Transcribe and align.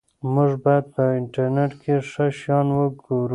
موږ 0.33 0.51
باید 0.63 0.85
په 0.93 1.03
انټرنیټ 1.19 1.71
کې 1.81 1.95
ښه 2.09 2.25
شیان 2.39 2.67
وګورو. 2.77 3.29